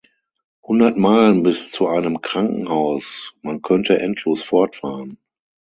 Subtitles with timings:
[0.63, 5.19] Hundert Meilen bis zu einem Krankenhaus man könnte endlos fortfahren.